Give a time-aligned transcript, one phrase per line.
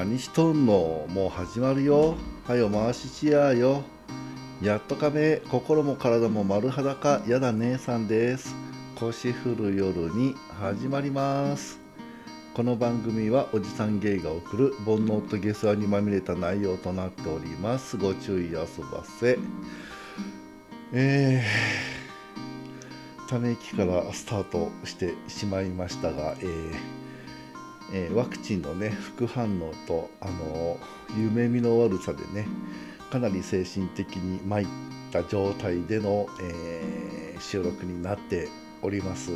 [0.00, 2.14] 何しとんのもう始まるよ
[2.48, 3.82] はよ回ししやよ
[4.62, 8.54] やっとかめ心も体も丸裸やだ姉さんです
[8.98, 11.78] 腰振る夜に始まります
[12.54, 19.38] この番組はおじさん芸が送る煩悩と下世話にまみれた内容となっておりますご注意あそばせ
[20.94, 26.99] えー、ため息からスタートしてしまいましたが、えー
[27.92, 30.78] えー、ワクチンのね副反応とあの
[31.16, 32.46] 夢見の悪さでね
[33.10, 34.66] かなり精神的に参っ
[35.12, 38.48] た状態での、えー、収録になって
[38.82, 39.32] おります。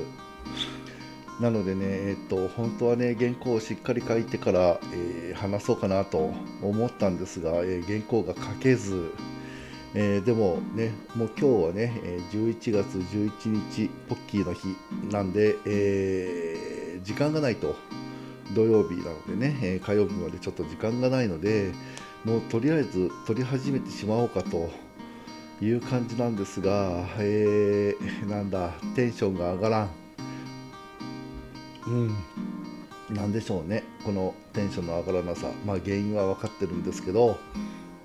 [1.41, 9.11] なのでねえっ、と本当はね原稿をしっかり書いてから、え、話そうかなと思ったんですが、え原稿が書けず
[9.95, 12.01] え、でもね、もう今日はね、
[12.33, 14.77] 11月11日、ポッキーの日
[15.13, 17.77] なんで、え、時間がないと
[18.53, 21.73] 土曜日なのでね、え火曜日までちょっと時間がないので
[22.25, 24.71] もうとりあえず撮り始めてしまおうかと
[25.61, 29.91] いう感じなんですが、えー、なんだテンションが上がらん。
[31.87, 32.17] うん。
[33.15, 35.51] なんでしょうねこのテンションの上がらなさ。
[35.67, 37.39] まあ原因は分かってるんですけど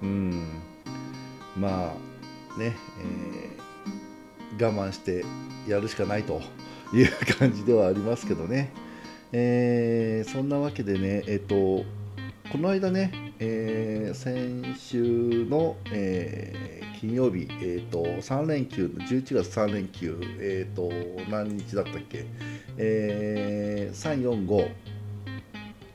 [0.01, 0.45] うん。
[1.57, 1.93] ま
[2.57, 5.23] あね、えー、我慢して
[5.67, 6.41] やるしかないと
[6.93, 8.71] いう感じではありますけどね。
[9.31, 11.85] えー、そんなわけでね、えっ、と、
[12.51, 20.89] この間ね、えー、先週の、えー、金曜日、えーと、3連休の11月3連休、えーと、
[21.29, 22.25] 何日だったっけ、
[22.77, 24.71] えー、345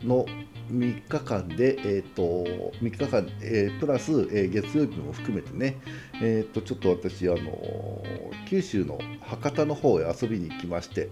[0.07, 0.27] の
[0.71, 2.45] 3日間で、えーと、
[2.81, 5.77] 3日間、えー、プラス、えー、月曜日も含めてね、
[6.23, 8.03] えー、とちょっと私、あの
[8.49, 11.11] 九州の博多の方へ遊びに行きまして、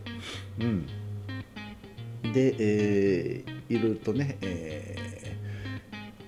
[0.61, 0.87] うん。
[2.23, 5.37] で、えー、いろいろとね、え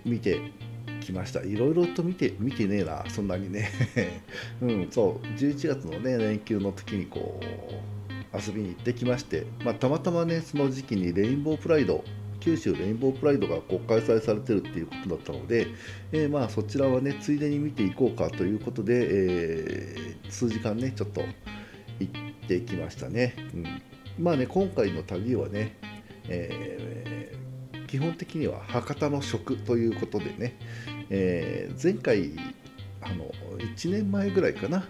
[0.04, 0.40] ー、見て
[1.00, 1.42] きました。
[1.42, 3.70] いろいろと見て見てねえなそんなにね。
[4.60, 5.26] うんそう。
[5.38, 7.54] 11月のね連休の時にこう
[8.36, 12.04] 遊びに行ってきまして、まあ、たまたまねその時期にレインボープライド
[12.40, 15.68] 九州レインボープライドがこう開催されてるっていうことだったので、
[16.12, 21.22] えー、まあそちらはねついでに見ていこうかということで、えー、数時間ねちょっと
[22.00, 23.82] 行ってきましたね、うん、
[24.18, 25.76] まあね今回の旅はね
[26.28, 30.56] えー、基本的には博多の食ということでね、
[31.10, 32.32] えー、前回
[33.02, 34.86] あの1年前ぐらいかな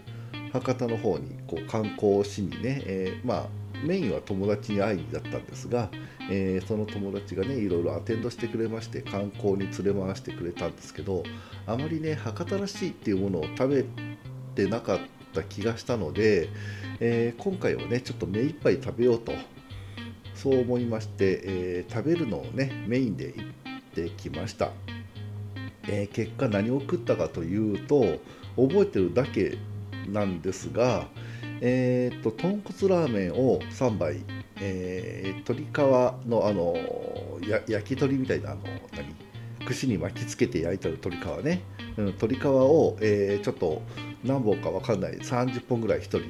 [0.52, 3.46] 博多の方にこう観光しにね、えー、まあ
[3.84, 5.90] メインは友達に会いにだったんですが、
[6.30, 11.24] えー、その友達がねいろいろアテンドしてくれまして観光に連れ回してくれたんですけど
[11.66, 13.84] あまりね博多らしいっていうものを食べ
[14.54, 16.48] てなかったた気がしたので、
[17.00, 19.32] えー、今回はねちょっと目いっぱい食べようと
[20.34, 23.42] そう思いまして、えー、食べるのをねメインで行
[23.78, 24.70] ってきました、
[25.88, 28.18] えー、結果何を食ったかというと
[28.56, 29.58] 覚えてるだけ
[30.08, 31.06] なんですが
[31.60, 34.22] えー、っと豚骨ラーメンを3杯、
[34.60, 35.76] えー、鶏皮
[36.28, 36.76] のあの
[37.68, 38.60] 焼き鳥みたいなあの
[38.96, 39.23] 何？
[39.64, 41.62] 串に巻きつけて焼いた鶏皮ね、
[41.97, 43.82] うん、鶏皮を、えー、ちょっと
[44.25, 45.19] 何本か分かんない。
[45.19, 46.20] 30本ぐらい1人、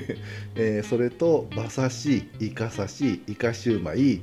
[0.54, 4.20] えー、それと馬刺しイカ刺しイカシューマイ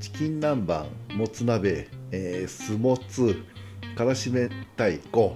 [0.00, 3.36] チキン南蛮もつ鍋、えー、酢もつ
[3.96, 5.32] からしめ太鼓、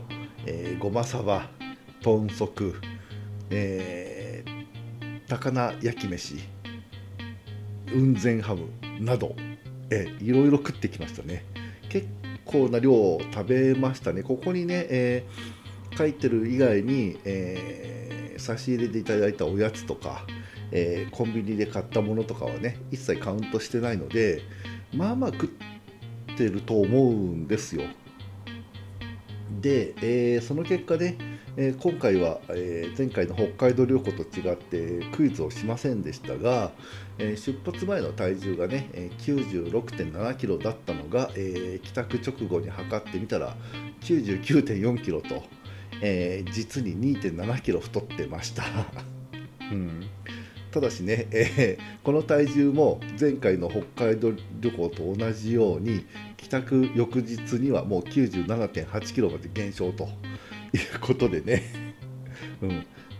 [0.46, 1.48] えー、ごまさば
[2.02, 2.74] 豚足、
[3.50, 6.36] えー、高菜焼き飯
[7.90, 8.68] 雲仙ハム
[9.00, 9.34] など、
[9.90, 11.44] えー、いろいろ食ってきましたね。
[11.88, 12.06] 結
[12.48, 14.24] 構な量を食べましたね。
[14.24, 20.24] ここにね、えー書いてる以外に、えー、差し入れでいただいたおやつとか、
[20.70, 24.42] えー、コンビニで買ったものとかはね一切カウントしてないので
[24.94, 27.82] まあまあ食ってると思うんですよ。
[29.60, 31.16] で、えー、その結果ね、
[31.56, 36.72] えー、今回は、えー、前回の北海道旅行と違ってクイズをしませんでしたが、
[37.18, 43.56] え出発前の体重がね9 6 7キロだったのが、え帰宅直後に測ってみたら
[44.02, 45.42] 9 9 4キロと、
[46.00, 48.64] えー、実に2 7キロ太ってました、
[49.70, 50.06] うん、
[50.70, 56.06] ただしね、えー、この体重も前回の北海道旅行と同じように
[56.36, 60.08] 帰宅翌日にはもう9 7 8キロまで減少と
[60.72, 61.62] いうことでね、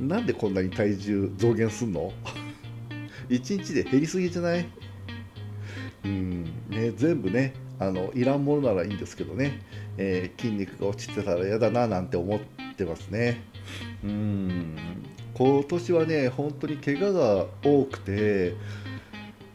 [0.00, 2.12] うん、なんでこんなに体重増減すんの
[3.28, 4.66] ?1 日で減りすぎじゃない？
[6.04, 6.44] うん。
[6.68, 9.60] ね、全部ねあのいらんものならいいんですけどね、
[9.96, 12.40] えー、筋肉が落ちてたら嫌だななんて思っ
[12.76, 13.40] てますね。
[14.04, 14.76] うん。
[15.34, 18.54] 今年はね本当に怪我が多くて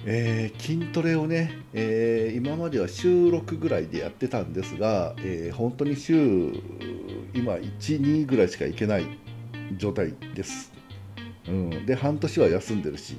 [0.06, 6.52] えー、筋トレをね、えー、今までは週6ぐらいでやってたんですが、えー、本当に週
[7.34, 9.06] 今12ぐらいしか行けない
[9.78, 10.72] 状態です、
[11.48, 13.16] うん、で半年は休んでるし、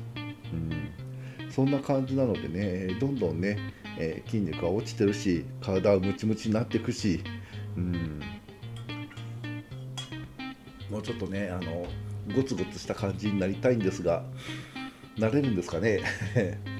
[0.52, 3.58] うん、そんな感じなのでねどんどんね、
[3.98, 7.22] え筋肉は落ちてるし体はムチムチになっていくし、
[7.76, 8.20] うん、
[10.90, 11.86] もうちょっとねあの
[12.34, 14.24] ゴツゴツした感じになりたいんですが
[15.18, 16.00] なれるんですかね。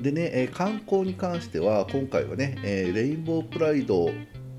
[0.00, 4.12] でね、えー、観光に関しては今回はね、えー、レインボープライド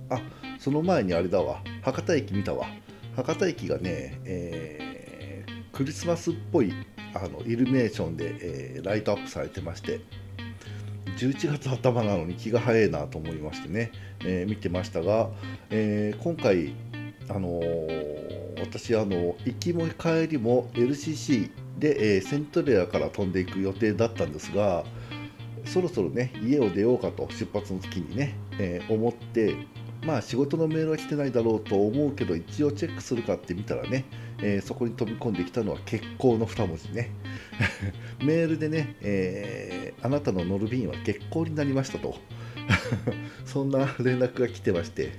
[0.09, 0.21] あ
[0.59, 1.63] その前にあれだわ。
[1.81, 2.67] 博多駅見たわ。
[3.15, 6.73] 博多駅がね、えー、クリスマスっぽい
[7.15, 10.01] あのイルミネーションで、えライトアップされてまして
[11.17, 13.91] 11月頭なのに気が早いなと思いましてね、
[14.23, 15.29] え見てましたが、
[15.69, 16.73] え今回
[17.29, 17.61] あの
[18.59, 24.83] 私あの行きも帰りも LCC で、えセントレアから飛んでいく予定だったんですが
[25.65, 29.56] そろそろね家を出ようかと出発の時にね、えー、思って
[30.04, 34.06] まあ仕事のメールは来てないだろうと思うけど一応チェックするかって見たらね、
[34.42, 37.12] えー、そこに飛び込んできたのは結構の2文字ね。
[38.24, 42.16] メールでね、えー、あなたの乗る便は欠航になりましたと。
[43.46, 45.12] そんな連絡が来てまして。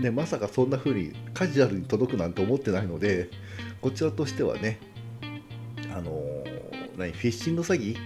[0.00, 3.28] でまさかそんな風にカジュアルに届くなんて思ってないので
[3.82, 4.78] こちらとしてはね
[5.94, 7.96] あのー、何フィッシング詐欺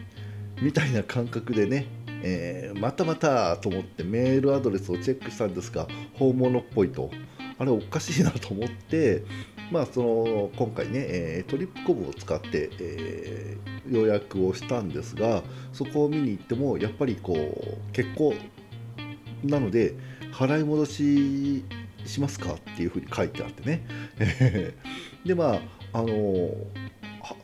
[0.61, 1.87] みたいな感覚でね、
[2.29, 7.11] えー、またまたと思ってメールアドレスをチェックしたんですが本物っぽいと。
[7.59, 9.25] あれおかしいなと思って
[9.73, 15.43] まあその今回ね、えー、トリップコブを使って、えー、予約をしたんですが
[15.73, 18.35] そこを見に行ってもやっぱりこう結構
[19.43, 19.95] なので
[20.33, 21.65] 払い戻し
[22.05, 23.87] しますかっていうふうに書いてあってね。
[25.25, 25.61] でまあ
[25.95, 26.86] あのー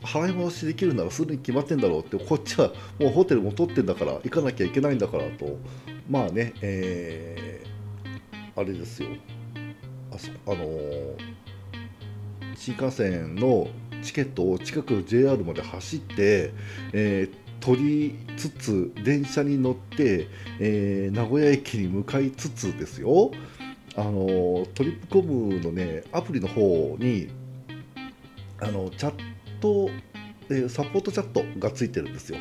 [0.01, 5.57] 払い戻しできるならするに決まってんだろうってこっちはもうホテルも取ってんだから行かなきゃいけないんだからと
[6.09, 9.09] まあねえー、あれですよ。
[10.13, 11.17] あそあのー、
[12.55, 13.67] 新幹線の
[14.03, 16.53] チケットを近くの JR まで走って、
[16.91, 20.27] えー、取りつつ電車に乗って、
[20.59, 23.31] えー、名古屋駅に向かいつつですよ。
[23.95, 27.29] あのトリップコムのねアプリの方に
[28.59, 29.32] あのチャッ
[29.63, 29.89] ト、
[30.49, 32.37] えサポートチャットがついてるんですよ。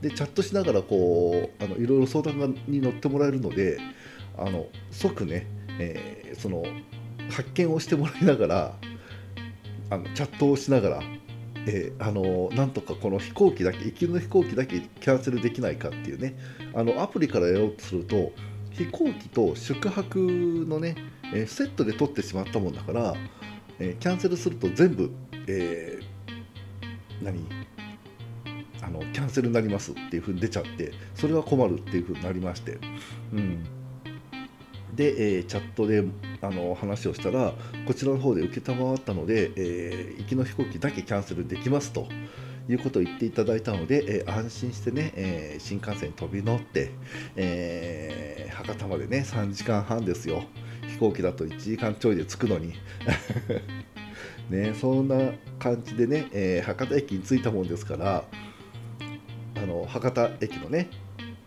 [0.00, 3.78] でチャットしながらこうあのいろいろ相談に乗ってもらえるので
[4.36, 5.46] あの即ね、
[5.78, 6.64] えー、その
[7.30, 8.74] 発見をしてもらいながら
[9.90, 11.02] あのチャットをしながら、
[11.66, 16.34] えー、あのなんとかこの飛行機だけ行きの飛行機だけキャンセルできないかっていうね
[16.74, 18.32] あのアプリからやろうとすると
[18.70, 20.18] 飛行機と宿泊
[20.68, 20.96] のね、
[21.32, 23.14] えー、セットで取ってしまったもんだから、
[23.78, 25.12] えキャンセルすると全部、
[25.46, 26.01] えー、
[27.22, 27.46] 何？
[28.82, 32.78] あのキャンセルになりますっていうふうに出ちゃってそれは困るっていうふうになりまして、
[33.32, 33.64] うん、
[34.94, 36.04] で、えー、チャットで
[36.40, 37.52] あの話をしたら
[37.86, 42.08] こちらの方で承ったので、えー、行きの飛行機だけキャンセルできますと。
[42.68, 46.92] いうことを言っていただいたので、えー、安心してね、え新幹線に飛び乗って、
[47.34, 50.44] え博多までね3時間半ですよ。
[50.86, 52.74] 飛行機だと1時間ちょいで着くのに。
[54.50, 58.24] ね、そんな感じでね、えー、博多駅に着いたもんですから
[59.56, 60.90] あの博多駅のね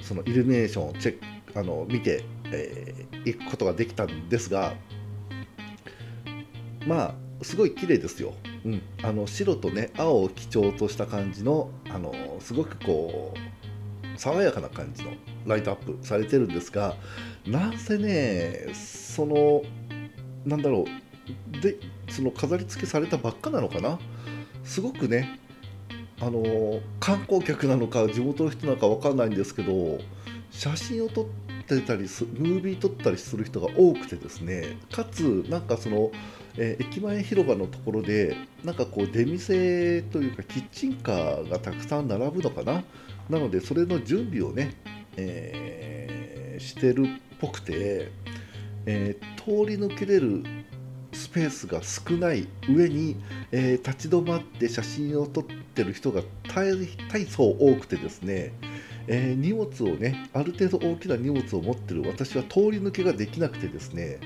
[0.01, 4.73] そのイルミネーションをチェックあの見て、えー、行くことができたんですが
[6.87, 8.33] まあすごい綺麗ですよ、
[8.65, 15.11] うん、あの白とね青を基調とした感じのあのすごくこう爽やかな感じの
[15.45, 16.95] ライトアップされてるんですが
[17.45, 19.61] なんせねその
[20.45, 20.85] なんだろ
[21.53, 21.75] うで
[22.09, 23.99] その飾り付けされたばっかなのかな？
[24.63, 25.39] すごくね
[26.19, 29.99] あの観光客なのか地元の人なのか分かんないんですけど
[30.49, 31.25] 写真を撮っ
[31.67, 36.11] てたりムービー撮ったりする人が多くてですねかつなんかその、
[36.57, 42.83] えー、駅前広場のところでなんかこう出店というかキッチンカーがたくさん並ぶのかな？
[43.29, 44.75] なのでそれの準備をね、
[45.17, 47.07] えー、してるっ
[47.39, 48.11] ぽくて、
[48.85, 50.43] え、通り抜けれる
[51.15, 53.15] スペースが少ない上に、
[53.51, 56.21] えー、立ち止まって写真を撮ってる人が
[56.53, 56.75] 大
[57.25, 58.53] 層多くてですね、
[59.07, 64.19] えー、荷物をねある程度大きな荷物を持ってる私は通り抜けができなくてですね、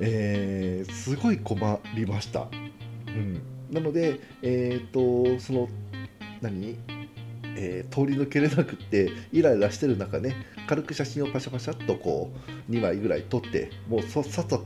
[0.00, 2.48] えー、すごい困りました。
[3.06, 5.68] うん、なので、えーと、その
[6.40, 6.76] 何？
[7.54, 10.34] えー、通り抜けれなくってイライラしてる中ね
[10.66, 12.32] 軽く写真をパシャパシャっとこ
[12.68, 14.58] う2枚ぐらい撮ってもうさっさと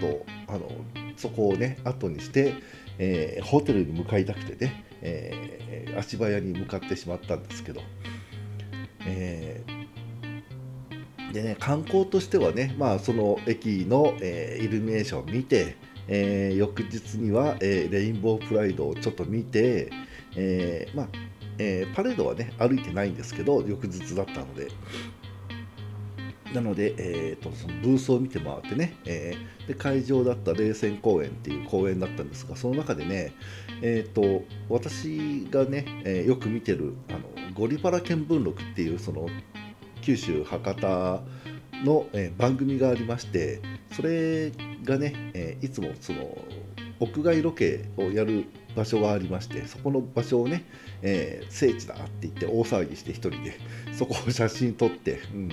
[0.47, 0.71] あの
[1.17, 2.55] そこをね後にして、
[2.99, 7.81] えー、ホテルに向かいたくてね、えー、足早に向かってしまったんですけど、
[9.07, 15.77] えー、でね観光としてはね、まあ、その駅の、え、イルミネーションを見て、
[16.09, 19.91] え、翌日には、えレインボープライドをちょっと見て、
[20.37, 21.09] えまあ
[21.59, 24.69] えパレードはね歩いてないんですけど翌日だったので。
[26.57, 33.35] なので、えーと、そのブースを見て回ってね、えー、で会場だった冷泉公園っていう公園だったんですがその中でね、
[33.83, 39.29] えーと、私がね、えー、よく見てるあのゴリパラ見聞録っていうその
[40.01, 41.21] 九州博多
[41.85, 43.61] の、えー、番組がありまして
[43.93, 44.51] それ
[44.83, 46.39] がね、えいつもその
[47.01, 50.65] 屋外ロケをやる場所がありましてそこの場所をね、
[51.03, 53.59] え聖地だって言って大騒ぎして1人で
[53.93, 55.51] そこを写真撮って、うん。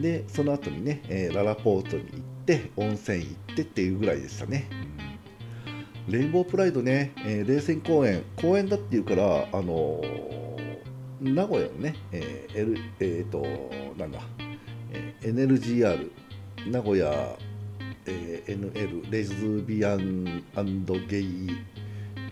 [0.00, 4.68] でその後にね、えー、ララポートに行って温泉行ってっていうぐらいでしたね、
[6.08, 13.44] レインボープライドね、えー、冷泉公園公園だっていうからあのー、名古屋のね、えー L えー、と
[13.98, 14.20] なんだ、
[14.92, 16.10] えー、NLGR
[16.70, 17.36] 名古屋、
[18.06, 20.44] えー、NL レズビアン
[21.08, 21.48] ゲイ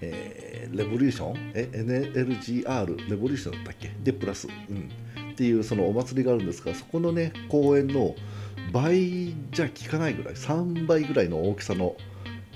[0.03, 1.53] えー、レボリューション？
[1.55, 3.91] え NLGR レボリューションだったっけ？
[4.03, 4.91] でプラス、うん、
[5.37, 8.15] っていうそのお祭りがあるんですがそこのね公園の
[8.73, 11.95] 倍じゃ効かないぐらい3倍ぐらいの大きさの、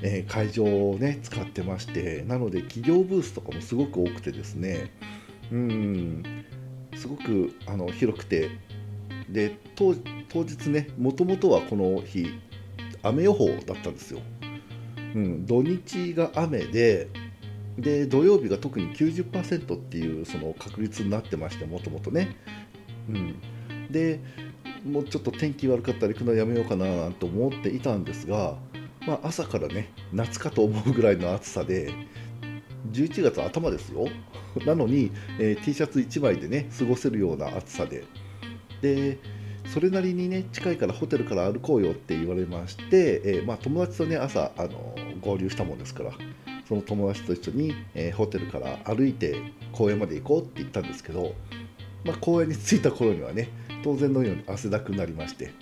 [0.01, 4.93] えー、会場をね使ってましてなので企業ブースとかもすごく多くてですね
[5.53, 6.23] うん
[6.97, 8.49] すごくあの広くて
[9.29, 12.31] で当日ねもともとはこの日
[13.03, 14.21] 雨予報だったんですよ、
[15.15, 17.09] うん、土日が雨で
[17.79, 22.37] で土曜日が特に90%っていうその確率になってましてもともとね。
[23.15, 24.21] うん、で
[24.85, 28.57] もうちょっと天気悪かったら行くのやめようかななんて思っていたんですが、
[29.07, 31.93] まあ、朝からね夏かと思うぐらいの暑さで
[32.93, 34.09] 11月頭ですよ。
[34.67, 38.05] なのに、えー、T シャツ1枚でね過ごせるような暑さで。
[38.81, 39.19] で
[39.67, 46.13] それなりにね近いからホテルから歩こうよって言われまして、えー、まあ、友達とね朝あの合流したもんですから
[46.67, 49.37] その友達と一緒に、えー、ホテルから歩いて
[49.71, 51.35] 公園まで行こうって言ったんですけど
[52.05, 53.49] まあ、公園に着いた頃にはね
[53.83, 55.53] 当然のように汗だくになりまして。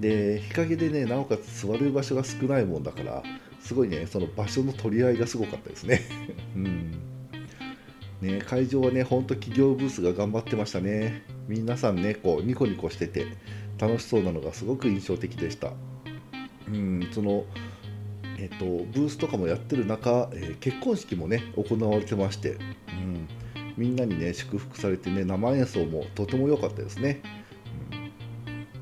[0.00, 3.22] で日陰でねなおかつ座る場所が少ないもんだから
[3.60, 6.02] すごいねその場所の取り合いがすごかったですね。
[6.54, 6.92] うん。
[8.20, 11.22] ね会場はねほんと企業ブースが頑張ってましたね。
[11.48, 13.26] 皆さんねこうニコニコしてて
[13.78, 15.72] 楽しそうなのがすごく印象的でした。
[16.68, 17.44] うんその
[18.38, 22.52] えっとブースとかもやってる中、えー、結婚式もね行われてまして。
[22.52, 23.28] うん。
[23.78, 27.22] みんなにね祝福されてね生演奏もとても良かったですね、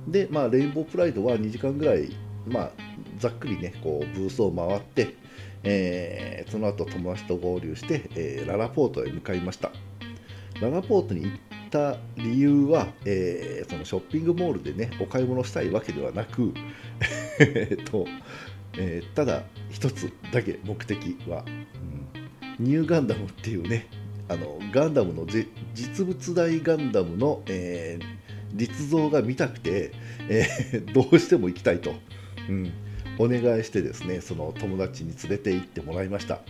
[0.06, 2.70] うん、でまあレインボープライドは2時間ぐらいまあ
[3.18, 5.14] ざっくりねこうブースを回って、
[5.62, 9.70] えー、その後友達と合流して、えー、ララポートへ向かいました。
[10.60, 11.38] ララポートに行っ
[11.70, 16.54] た理由は、えー、そのショッピングモールでねお買い物したいわけではなく
[17.40, 18.06] えっと、
[18.78, 21.44] えー、ただ一つだけ目的は、
[22.58, 23.86] うん、ニューガンダムっていうね
[24.28, 25.26] あのガンダムの
[25.74, 29.92] 実物大ガンダムの、えー、立像が見たくて、
[30.28, 31.94] えー、 どうしても行きたいと、
[32.48, 32.72] うん、
[33.18, 36.40] お願いしてですねその友達に連れて行ってもらいました。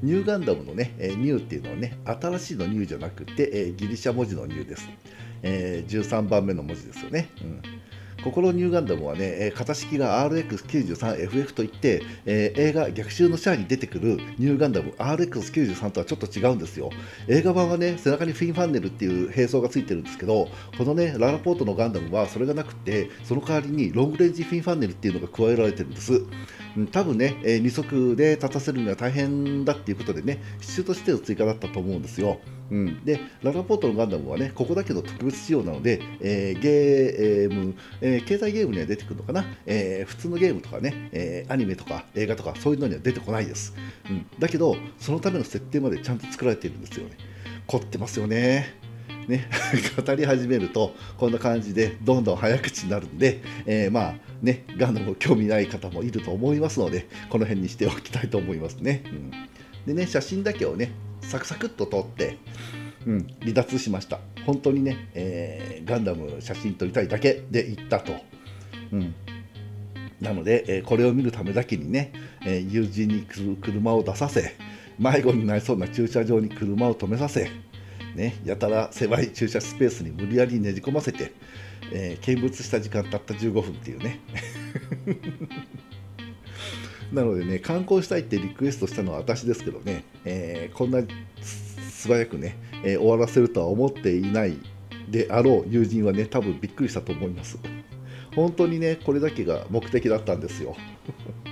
[0.00, 4.88] ニューガンダムのね、え、ニューっていうのはね新しいのニューじゃなくて、え、ギリシャ文字のニューです、
[5.42, 7.60] えー、13番目の文字ですよね、うん。
[8.24, 16.90] ここのニューガンダムはね、型式が RX93FF といって、えー、映画逆襲のシャアに出てくるニューガンダム RX93 とはちょっと違うんですよ。
[17.28, 26.22] 映画版はね、背中にフィンファンネルっていう並走がついてるんですけど、このね、ララポートのガンダムはそれがなくて、その代わりにロングレンジフィンファンネルっていうのが加えられてるんです。
[26.92, 32.38] 多分ね、え、2足で立たせるには大変だっていうことでね、支柱としての追加だったと思うんですよ。
[32.70, 43.74] うん、でララポートのガンダムはねここだけの特別仕様なので、えー、ゲーム、えー、携帯ゲームには出てくるのかな、えー、普通のゲームとかね、えアニメとか映画とかそういうのには出てこないです、
[44.10, 47.16] うん、だけどそのための設定までちゃんと作られているんですよね。
[47.66, 48.87] 凝ってますよね。
[49.28, 49.46] ね、
[49.96, 59.02] 語り始めるとこんな感じでどんどん早口になるんで、えー、まあねガンダム興味ない方もいると思いますのでこの辺にしておきたいと思いますね、
[59.86, 62.38] うん、でね写真だけをねサクサクっと撮って、
[63.06, 64.18] うん、離脱しました。
[64.46, 68.14] 本当にね、えー、ガンダム写真撮りたいだけで行ったと、
[68.92, 69.14] うん、
[70.22, 72.12] なので、えー、これを見るためだけにね、
[72.46, 73.26] え、友人に
[73.60, 74.54] 車を出させ
[74.98, 77.50] 迷子になりそうな駐車場に車を止めさせ、
[78.18, 81.32] ね、やたら狭い駐車スペースに無理やりねじ込ませて、
[81.92, 84.20] え見物した時間たった15分っていうね。
[87.12, 91.00] なのでね、観光したいってリクエストしたのは私ですけどね、えー、こんな
[91.90, 94.58] 素早くね、えー、終わらせるとは思っていない
[95.08, 97.58] であろう友人はね多分びっくりしたと思います。
[98.34, 100.76] 本当にねこれだけが目的だったんですよ、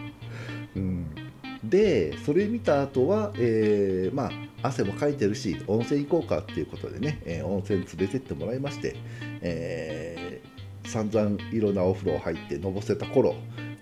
[0.76, 1.06] うん、
[1.64, 4.32] でそれ見た後は、えー、まあ
[4.66, 8.96] 汗もかいてるし温泉行こうかっていうことでね、えー、温泉連れてってもらいまして、
[9.40, 13.34] えー、散々いろんなお風呂入ってのぼせた頃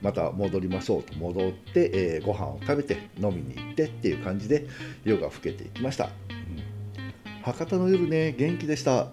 [0.03, 4.67] また戻りましょうと戻って、えー、ご飯を食べて飲みに行ってっていう感じで
[5.05, 9.09] 夜が更けていきました、うん、博多の夜ね元気でした。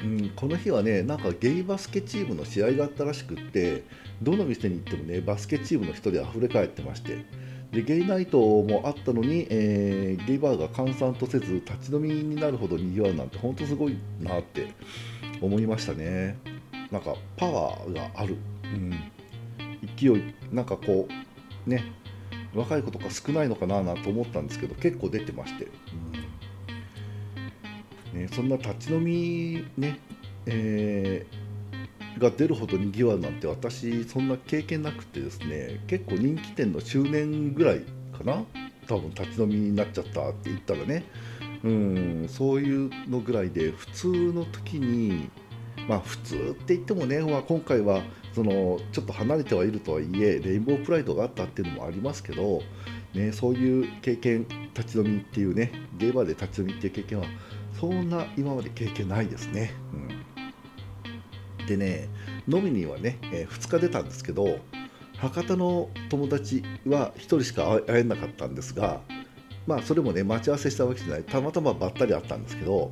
[0.00, 3.82] うん、この日はねなんかゲイバスケチームの試合があったらしくって
[4.22, 7.24] どの店に行ってもねバスケチームの人で溢れ返ってまして
[7.72, 14.72] でゲイナイトもあったのに、えー、ゲイバーが閑散とせず立ち飲みになるほどにぎわうなんて本当すごいなって
[15.40, 16.38] 思いましたね。
[16.90, 18.92] なんかパワーがある、うん、
[19.96, 21.06] 勢いなんかこ
[21.66, 21.84] うね
[22.54, 25.68] 若い子とか少ないのかななんて思ったんですけど結構出てまして、
[28.14, 28.20] うん。
[28.20, 29.98] ね、そんな立ち飲みね、
[30.46, 31.47] えー、
[32.18, 37.80] が出るほどにぎわうなんて私そんな経験なくてですね結構人気店の周年ぐらい
[38.16, 38.44] かな
[38.86, 41.04] 多分立ち飲みになっちゃったって言ったらね
[41.64, 45.30] うんそういうのぐらいで普通の時に
[45.88, 48.02] まあ普通って言ってもね、まあ、今回は
[48.34, 52.62] そのちょっと離れてはいるとはいえレインボープライドがあったっていうのもありますけど、
[53.14, 57.26] ね、そういう経験立ち飲みっていうねゲーバーで立ち飲みっていう経験は
[57.80, 59.72] そんな今まで経験ないですね。
[59.92, 60.07] うん、
[61.68, 62.08] でね
[62.48, 64.58] 飲みにはね、えー、2日出たんですけど
[65.18, 69.00] 博多の友達は1人しか会えなかったんですが
[69.66, 71.24] まあそれもね待ち合わせしたわけじゃない。
[71.24, 72.90] たまたまばったり会ったんですけど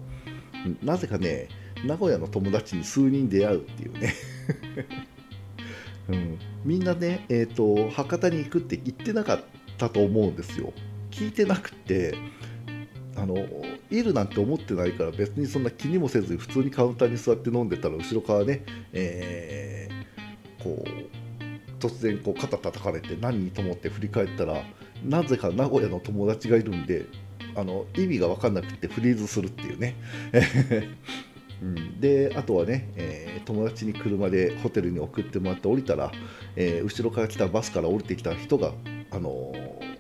[0.83, 1.49] なぜかね
[1.85, 4.15] 名古屋の友達に数人出会うっていうね。
[6.09, 9.41] うん、みんなね、えーと、博多に行くって言ってなかっ
[9.77, 10.73] たと思うんですよ。
[11.11, 12.15] 聞いてなくて
[13.17, 13.35] あの
[13.91, 21.27] いるなんて思ってないから別にそんな気にもせず普通にカウンターに座って飲んでたら後ろからね、えー、こう
[21.79, 24.63] 突然こう肩叩かれて何と思って振り返ったら
[25.05, 27.07] なぜか名古屋の友達がいるんで
[27.55, 29.95] あの意味が分かんなくてフリーズするっていうね。
[31.63, 36.13] うん、であとはね、えー、友達に車でホテルに送ってもらって降りたら、
[36.55, 38.75] えー、後ろから来たバスから降りてきた人が、
[39.11, 39.97] あのー、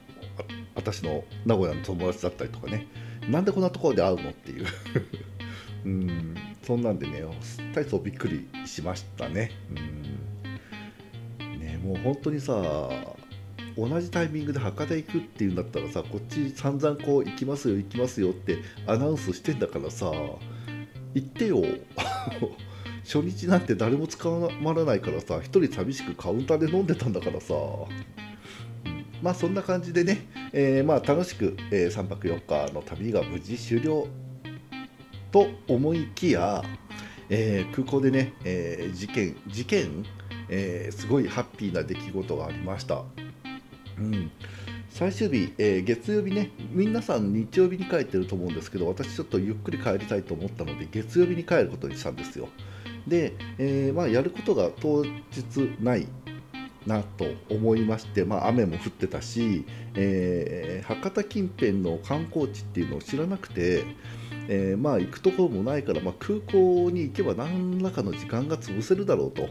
[0.74, 2.86] 私の名古屋の友達だったりとかね。
[3.28, 4.66] なんでこんなところで会うのっていう。
[5.84, 7.22] うんそんなんでね
[7.72, 9.52] 大層びっくりしましたね。
[9.70, 11.60] うん。
[11.60, 12.52] ねもう本当にさ
[13.76, 20.10] 同じタイミングで博多行くっていうんだったらさこっち散々こう行きますよ行きますよってアナウンスしてんだからさ
[21.14, 21.62] 言ってよ。
[23.04, 27.54] 初日なんて誰も捕まらないからさ一人寂しくカウンターで飲んでたんだからさ、
[29.22, 30.26] まあそんな感じでね、
[30.58, 34.08] えー、まあ楽しく、えー、3泊4日の旅が無事終了
[35.30, 36.64] と思いきや、
[37.28, 40.06] えー、空港でね、え事件事件、
[40.48, 43.02] えすごいハッピーな出来事がありました。
[43.98, 44.30] うん
[44.88, 52.48] 最終日、えー、月曜日ね、皆さん日曜日に帰ってると思うんですけど、私ちょっとゆっくり帰りたいと思ったので、月曜日に帰ることにしたんですよ。
[53.06, 55.10] で、えー、まあ、やることが当日
[55.82, 56.06] ない
[56.86, 63.84] なと思いまして、まあ、雨も降ってたし、えー、博多近辺の観光地っていうのを知らなくて、
[64.48, 69.48] えー、まあ行くところもないから、まあ、空港に行けば何らかの時間が潰せるだろうと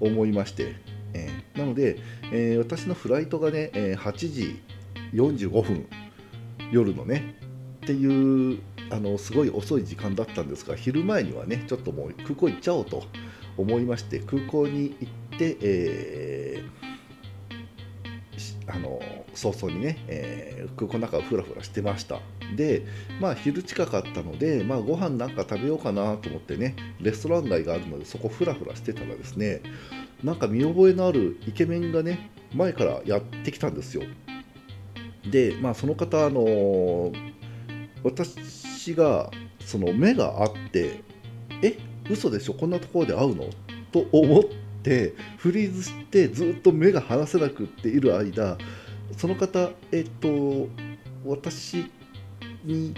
[0.00, 0.76] 思いまして、
[1.14, 1.98] えー、なので、
[2.32, 4.60] え、私のフライトがね、えー、8時
[5.14, 5.86] 45分
[6.70, 7.34] 夜のね
[7.82, 13.04] っていうあのすごい遅い時間だったんですが昼前にはねちょっともう空港行っちゃおうと
[13.56, 15.19] 思いまして空港に行って、
[15.62, 19.00] えー、あの
[19.34, 22.20] 早々にね、えー、空港の中をふらふらしてました。
[22.56, 22.84] で
[23.20, 29.62] まあ昼近かったので、まあ、ご飯なんか食べようかなと思ってねレストラン街があるのでそこふらふらしてたらですね
[30.24, 34.02] なんか見覚えのあるイケメンがね前からやってきたんですよ。
[35.30, 37.12] でまあその方あの
[38.02, 41.02] 私がその目があって
[41.62, 41.78] え
[42.10, 42.54] 嘘でしょ？
[42.54, 43.48] こんなところで会うの？
[43.92, 44.42] と思っ
[44.82, 48.58] てフリーズしてずっと目が離せなくっている間
[49.16, 50.68] その方えっと
[51.24, 51.90] 私
[52.64, 52.94] に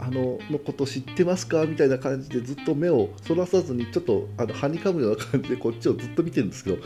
[0.00, 6.78] あののこと知ってますかみたいな感じでずっと目をそらさずにちょっとあのはにかむような感じでこっちをずっと見てるんですけど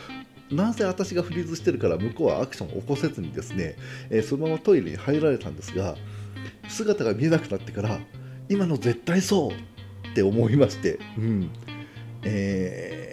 [0.51, 3.75] なぜ私がフリーズしてるから向こうはアクションを起こせずにですね、
[4.09, 5.95] えー、そのままトイレに入られたんですが
[6.67, 7.99] 姿が見えなくなってから
[8.49, 9.73] 今の絶対そう
[10.13, 11.49] って思いまして、うん。
[12.23, 13.12] え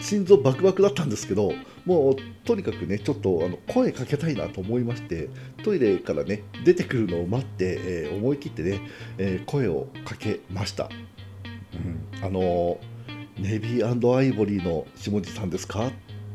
[0.00, 1.52] 心臓バクバクだったんですけど
[1.84, 5.28] もうとにかくねちょっとあの声かけたいなと思いまして
[5.62, 8.80] トイレからね出てくるのを待って、えー、思い切ってね、
[9.18, 10.88] えー、声をかけました、
[11.74, 12.78] うん、あの
[13.38, 15.86] ネビーアイボリーの下地さんですか？
[15.86, 15.90] っ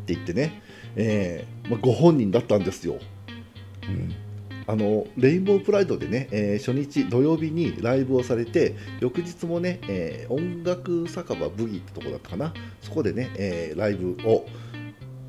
[0.06, 0.62] て言ってね、
[0.96, 2.98] えーまあ、ご本人だったんですよ、
[3.84, 4.15] うん、
[4.65, 12.54] あのレインボープライドでね、えー、初日土曜日にライブをされて翌日もね、えー、音楽酒場ブギーってとこだったかな。
[12.82, 14.45] そこでね、えー、ライブを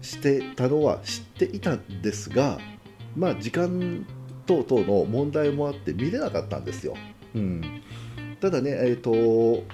[0.05, 2.59] してたのは知っていたんですが
[3.17, 4.07] まあ時間
[4.47, 6.95] 等々の問題もあって見れなかったんですよ、
[7.35, 7.83] うん、
[8.41, 9.65] ただねえっ、と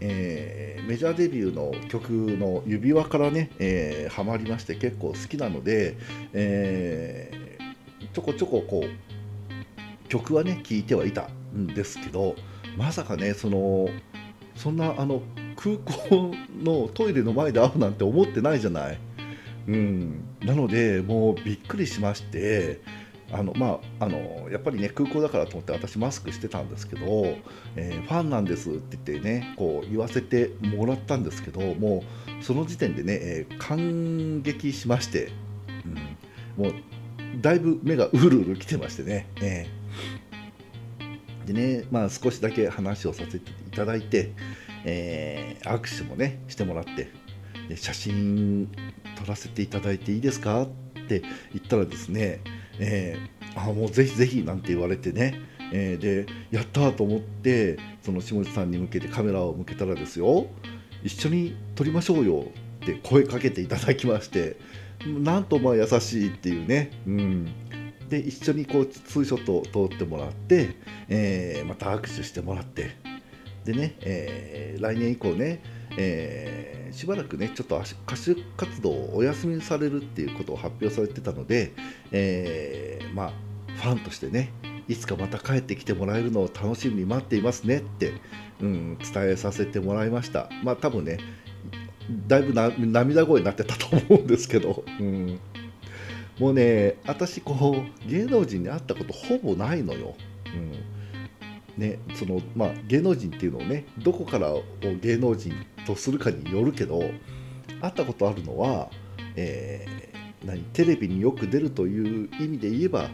[0.00, 5.96] えー、メジャーデビューの曲の指輪からね、えー、ハマりまして結構好きなので、
[6.32, 7.47] え
[8.12, 12.34] ちょこちょここう曲はね聴いてはいたんですけど
[12.76, 13.88] まさかねその
[14.54, 15.22] そんなあの
[15.56, 18.98] 空港のトイレの前で会うなんて思ってないじゃない。
[19.66, 22.80] うん、なのでもうびっくりしまして
[23.30, 27.36] あのまあ、あのやっぱりね空港だからと思って私マスクしてたんですけど、
[27.76, 32.04] えー、ファンなんですって言ってねこう言わせてもらったんですけども
[32.40, 35.30] うその時点でね、えー、感激しまして、
[36.56, 36.74] うん、もう
[37.40, 44.32] だいぶ目がうるうる来てましてね、えー、でね、まあ、少しだけ話をさせていただいて、
[44.84, 47.10] えー、握手もねしてもらって
[47.68, 48.68] で写真
[49.16, 50.66] 撮らせていただいていいですかっ
[51.08, 52.40] て言ったらですね、
[52.78, 55.40] えー、あもうぜひぜひなんて言われてね、
[55.72, 60.46] えー、でやったと思ってその下地さんに向けてカメラを向けたらですよ
[61.02, 62.46] 一緒に撮りましょうよ
[62.82, 64.56] って声かけていただきまして
[65.06, 67.46] なんとまあ優しいっていうね、うん、
[68.08, 70.76] で一緒にこうツーショットを通ってもらって、
[71.08, 72.96] えー、また握手してもらって。
[73.64, 75.60] でね、えー、来年以降ね、
[75.98, 81.72] えー、しばらくねちょっと歌手活動をお休みされるっていうことを発表されてたので、
[82.10, 83.32] えー、まあ
[83.74, 84.52] ファンとしてね
[84.88, 88.14] いつかまた帰ってきてもらえるのを楽しみに待っていますねって、
[88.62, 90.48] うん、伝えさせてもらいました。
[90.64, 91.18] まあ多分ね
[92.26, 95.40] だいぶな涙声になってたと思うんですけど、うん、
[96.38, 100.14] もうね私こう芸能人に会ったことほぼないのよ。
[100.46, 100.72] うん。
[101.78, 104.64] ねそのまあ、芸能人っていうのをねどこからを
[105.00, 105.54] 芸能人
[105.86, 106.98] とするかによるけど
[107.80, 108.90] 会ったことあるのは、
[109.36, 113.08] えー、何テレビによく出るという意味で言えば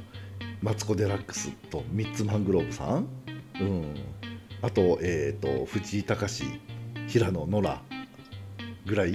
[0.62, 3.06] マツコ・デラックスとミッツ・マングローブさん、
[3.60, 3.94] うん、
[4.62, 6.44] あと,、えーと、藤井隆
[7.06, 7.82] 平野ノラ。
[8.86, 9.14] ぐらい？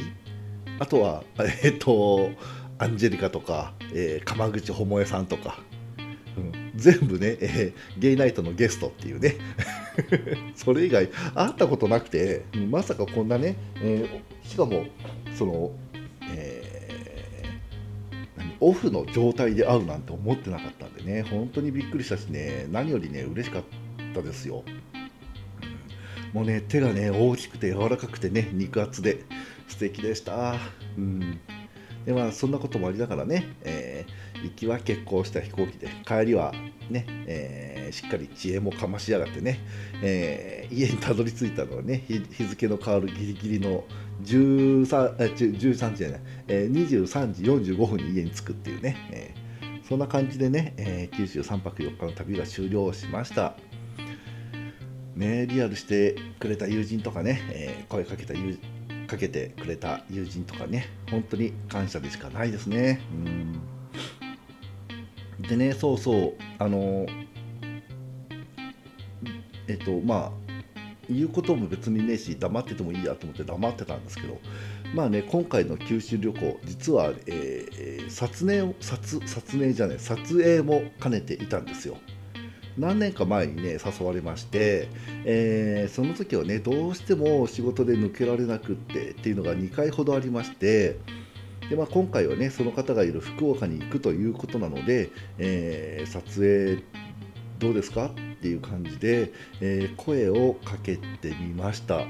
[0.80, 1.24] あとは
[1.64, 2.32] えっ、と
[2.78, 5.60] アンジェリカとか、えー、鎌口百恵さんとか、
[6.38, 9.36] うん、全部ね、えー、ゲイナイトのゲストっていうね。
[10.56, 14.86] それ以外会ったことなくて、まさかこんなね、えー、しかも
[15.38, 15.72] その、
[16.32, 21.24] えー、オフの状態で会うなんて思ってなかったんでね。
[21.24, 22.66] 本当にびっくりしたしね。
[22.72, 23.64] 何よりね嬉しかっ
[24.14, 24.64] たですよ。
[26.32, 29.26] もうね手がね大きくて柔らかくてね肉厚で。
[29.70, 30.56] 素敵でした。
[30.98, 31.40] うん
[32.06, 36.54] でまあそんなこともありながらね、えー、行きは欠航した飛行機で帰りは
[36.90, 39.60] ね、えー、しっかり知恵もかましやがってね、
[40.02, 43.84] えー、家にたどり着いたのはね日付の変わるギリギリの
[44.24, 53.56] 13, 13時じゃない、えー、23時45分に家に着くっていうね、えー、そんな感じでね、えー、九州3泊4日の旅が終了しました。
[55.16, 58.79] ね、リアルしてくれた友人とかね、えー、声かけた友人
[59.10, 63.02] かけてくれた友人とかね本当に感謝でしかないですね。
[63.12, 63.16] う
[65.44, 65.48] ん。
[65.48, 67.08] でねそうそうあの
[69.68, 70.50] えっとまあ
[71.10, 74.40] 言うことも別にねえし黙っててもいいやと思って黙ってたんですけど
[74.94, 81.98] まあね今回の九州旅行実は、えー、撮影撮撮影じゃない撮影も兼ねていたんですよ。
[82.80, 84.88] 何年か前にね誘われまして、
[85.26, 90.98] えー、その時はねどうしても仕事で抜けられなくってっていうのが2回ほどありまして
[91.70, 96.84] で、まあ、今回はねその方がいる福岡に行くということなので、えー、撮影
[97.60, 98.06] どうですか？
[98.06, 102.06] っていう感じで、えー、声をかけてみました。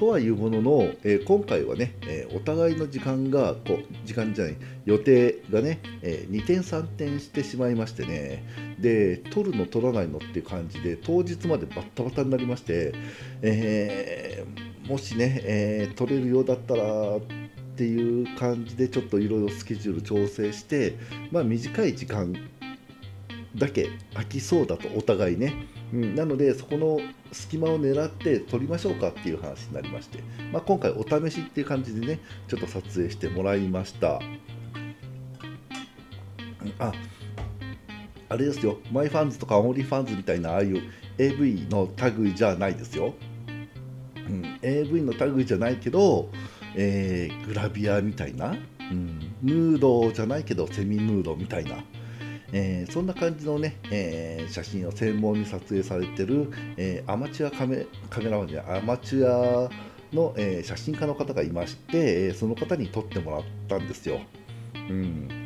[0.00, 8.42] とはいうものの、えー、今回はね、えー、お互いの時間がこう時間じゃない予定がね、えー、2点3点してしまいましてね。
[8.78, 12.94] で取るの取らないのっていう感じで当日までバッタバタになりまして、
[13.42, 14.42] え
[14.88, 17.20] もしね、え取れるようだったらっ
[17.76, 20.96] ていう感じでちょっといろいろスケジュール調整して、
[21.30, 22.34] まあ、短い時間
[23.54, 25.52] だけ空きそうだとお互いね、
[25.92, 27.00] うん、なのでそこの
[27.32, 30.20] 隙間を狙って撮りましょうかっていう話になりまして、
[30.52, 34.20] まあ、今回お試しっていう感じでねちょっと撮影してもらいました。
[36.78, 36.92] あ
[38.28, 38.78] あれですよ。
[38.92, 40.82] MyFans とか OnlyFans みたいなああいう
[41.20, 43.14] AV の類じゃないですよ、
[44.16, 46.30] うん、AV の類じゃないけど、
[46.74, 51.84] えー、グラビアみたいな、うん、ヌードじゃないけどセミヌードみたいな、
[52.52, 59.70] えー、そんな感じのね、えー、写真を専門に撮影されてる、えアマチュアカメカメラマンじゃアマチュア
[60.12, 64.20] の、え写真家の方がいまして、その方に撮ってもらったんですよ。
[64.74, 65.40] うん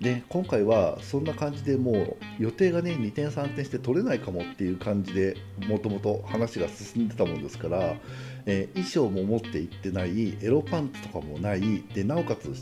[0.00, 5.36] で今回はそんな感じでもう予定がね2点3点して取れないかもっていう感じで
[5.66, 7.96] もともと話が進んでたもんですから、
[8.46, 12.52] え、衣装も持っていってないエロパンツとかもないでなおかつ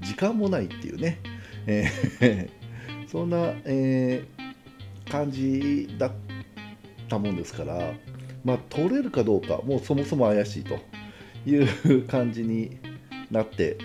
[0.00, 1.20] 時間もないっていうね、
[1.66, 2.57] えー
[3.10, 6.12] そんな、えー、感じだっ
[7.08, 7.92] たもんですから
[8.44, 10.78] まあ取れるかどうかもうそもそも怪しいと
[11.46, 12.78] いう感じに
[13.30, 13.78] なって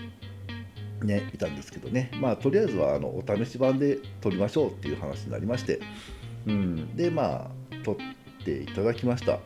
[1.03, 5.81] ね、いたんですけどね、まあ、とりあえずはあのお試し版で撮りましょうっていう話になりまして、
[6.47, 7.95] うん、で、まあ、撮っ
[8.45, 9.39] ていただきました。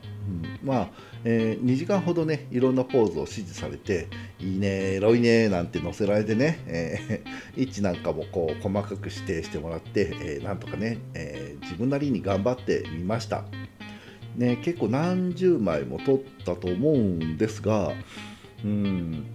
[0.64, 0.90] まあ、
[1.24, 4.08] えー、2時間ほどね、いろんなポーズを指示されて、
[4.40, 13.46] いいね、エロいね、なんて載せられてね、えー、 位置なんかもこう細かく指定してもらって、えー、なんとかね、えー、自分なりに頑張ってみました。
[14.36, 17.94] ね、結構何十枚も撮ったと思うんですが、
[18.64, 19.26] うん、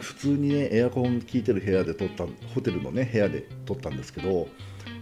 [0.00, 4.48] 普通にねエアコン効いてる部屋で撮ったホテルのね部屋で撮ったんですけど、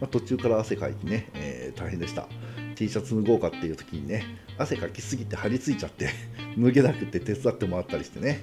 [0.01, 2.29] まあ、途中から汗かいてね、えー、大変でした。
[2.75, 4.25] T シャツ脱ごうかっていう時にね
[4.59, 6.11] 汗かきすぎて張り付いちゃって
[6.59, 8.43] 脱げなくて手伝ってもらったりしてね、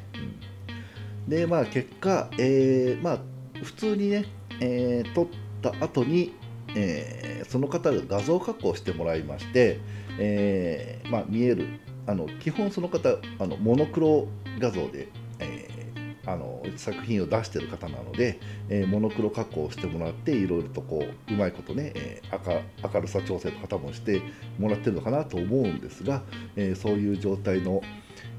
[1.25, 3.19] うん、でまあ結果、えー、まあ
[3.63, 4.25] 普通にね、
[4.61, 5.27] えー、撮っ
[5.61, 6.33] た後に
[6.75, 9.79] えー、その方が画像加工してもらいまして、
[10.19, 11.67] えーまあ、見える
[12.07, 14.27] あの基本その方あのモノクロ
[14.59, 15.07] 画像で
[16.31, 18.39] あの作品を出してる方なので、
[18.69, 24.21] えー、モノクロ加工をしてもらっていろいろとこううまいことね、えー、明明るさ調整とか多分して
[24.59, 26.21] もらってるのかなと思うんですが、
[26.55, 27.81] えー、そういう状態の、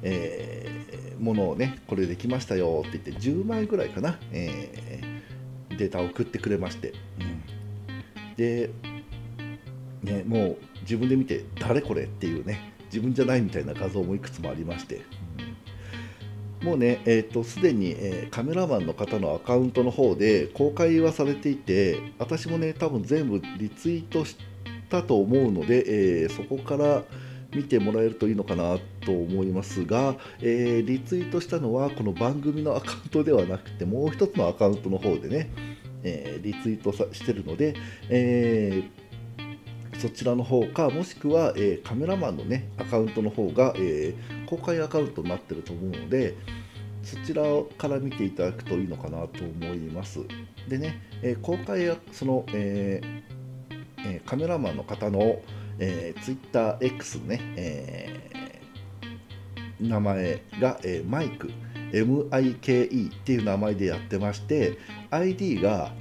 [0.03, 5.00] えものをねこれできましたよって言って10枚ぐらいかな、え
[5.70, 8.70] データを送ってくれまして、うん、で、
[10.03, 15.03] ね、もう自分で見て誰これっていうね自分じゃないみたいな画像もいくつもありまして、
[16.62, 24.37] もうね、えーと、すでに、えー、カメラマンの方のアカウントの方で公開はされていて私もね多分全部リツイートし
[24.90, 27.03] たと思うので、えー、そこから
[27.55, 35.51] 見てもらえるといいのかなと思いますが、えー、リツイートしたのはこの番組のアカウントではなくてもう一つのアカウントの方でね、
[36.05, 37.75] えリツイートさしてるので、
[38.11, 38.85] え
[40.01, 46.35] そちらの方かもしくは、えー、カメラマンのねアカウントの方が、えー、公開アカウントになってると思うので
[47.03, 47.43] そちら
[47.77, 50.21] から見ていただくといいのかなと思います。
[50.69, 55.41] でね、えー、公開その、えー、カメラマンの方の、
[55.79, 58.61] えー、TwitterX ね、え、
[59.81, 61.51] 名前が、えー、マイク
[61.93, 64.79] MIKE っていう名前でやってまして
[65.11, 65.93] ID が、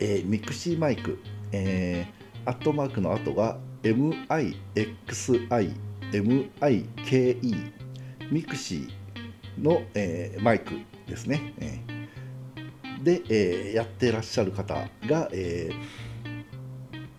[0.00, 1.18] えー、ミクシーマイク、
[1.52, 2.17] えー
[2.48, 4.56] アットマークの後が MIXI、
[6.10, 7.72] MIKE、
[8.30, 10.72] ミクシーの、えー、マイク
[11.06, 11.52] ですね。
[11.58, 14.74] えー、で、えー、やってらっしゃる方
[15.06, 15.70] が、え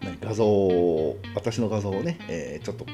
[0.02, 2.88] ー、画像を、私の画像をね、えー、ちょっと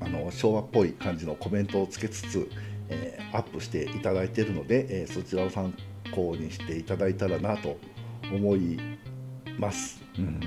[0.00, 2.48] あの昭和っぽい感じのコメントをつけつつ、
[2.88, 5.74] えー、アップしていただいているので、えー、そちらを参
[6.14, 7.76] 考にしていただいたらなと
[8.32, 8.78] 思い
[9.58, 10.02] ます。
[10.18, 10.40] うん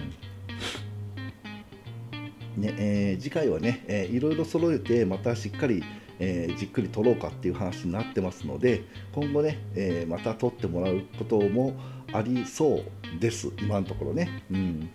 [2.58, 5.84] ねえー、次回はね、えー、いろいろ揃えてまたしっかり、
[6.20, 11.74] えー、じっくり撮ろうかっていう話になってますので今後ね、えー、また撮ってもらうことも
[12.14, 12.84] ありそ
[13.16, 14.44] うです今のところね。
[14.52, 14.90] うん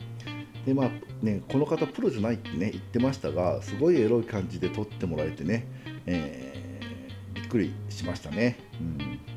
[0.67, 0.91] でまあ
[1.25, 5.67] ね、この方プロじゃないってね言ってましたがすごいエロい感じで撮ってもらえてね、
[6.05, 6.81] え、
[7.33, 8.59] びっくりしましたね。
[8.79, 9.30] うん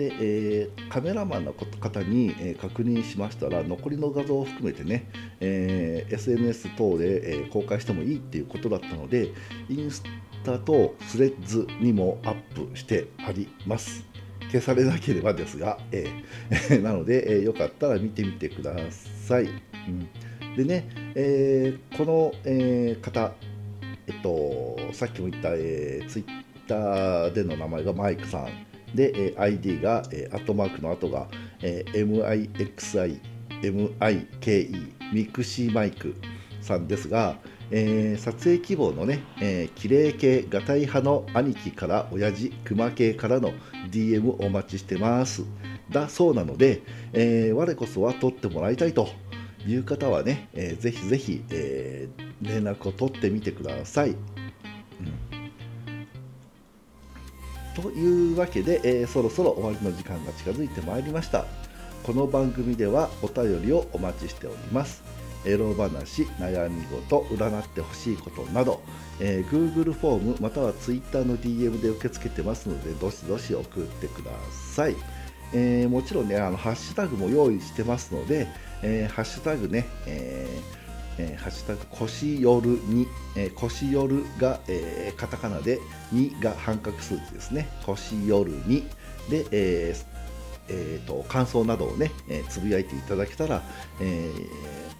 [0.00, 5.10] で、えー、カメラマンの方に、えー、確認しましたら残りの画像を含めてね、
[5.40, 9.28] えー、SNS 等で、え、公開してもいいっていうことだったので
[9.68, 10.02] インス
[10.42, 12.34] タとスレッズにもアッ
[12.70, 14.06] プしてあります。
[14.50, 23.32] 消されなければですが、えー、 なので、えー、よかったら見てみてください、うん、でね、えー、この、えー、方
[24.08, 26.26] えっとさっきも言った、えー、ツイッ
[26.66, 28.69] ターでの名前がマイクさん。
[28.94, 31.28] で、え ID が、えアットマークの後が、
[31.62, 33.20] え MIXI、
[33.62, 36.14] MIKE、ミクシーマイク
[36.60, 37.36] さんですが、
[37.70, 43.52] えー、撮影希望のね、えー、綺麗系ガタイ派の兄貴から親父熊系からの
[43.90, 45.44] DM お待ちしてます
[45.90, 49.08] だそうなので、えー、我こそは取ってもらいたいと
[49.66, 54.16] いう方はね、えー、ぜひぜひ、えー、連絡を取ってみてください。
[57.80, 61.46] というわけで、えー、そろそろ終わりの時間が近づいてまいりました。
[62.02, 65.02] この番組ではお便りをお待ちしております。
[65.46, 68.82] エロ話、悩み事、占ってほしいことなど、
[69.20, 74.30] えー、Google フォームまたは Twitter の DM で受け付けてますので、どしどし送ってくだ
[74.74, 74.96] さい。
[75.54, 78.46] えー、もちろんね、あのハッシュタグも用意してますので、
[78.82, 80.79] えー、ハッシュタグね、えー
[81.18, 85.78] えー、ハッシュタグ腰夜に、えー、腰夜が、えー、カタカナで
[86.12, 87.68] 2が半角数字ですね。
[87.84, 88.86] 腰夜に
[89.28, 90.20] で、えー
[90.68, 93.62] えーと、感想などをね、えー、つぶやいていただけたら、
[94.00, 94.48] えー、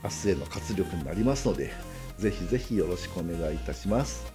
[0.03, 1.73] 明日への活力になりますので、
[2.18, 4.31] ぜひぜひよろしくお願いいたします。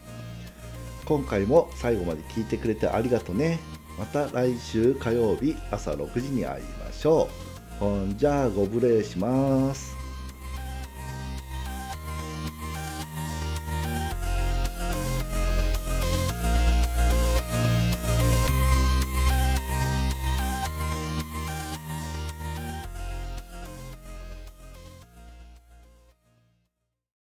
[1.05, 3.59] 今回も最後まで聞いてくれてありがとね。
[3.97, 7.29] また来週火曜日朝6時に会いましょ
[7.77, 7.79] う。
[7.79, 9.94] ほんじゃあご無礼します。